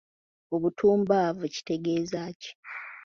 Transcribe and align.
Obutumbavu 0.55 1.43
kitegeeza 1.53 2.21
ki? 2.41 2.51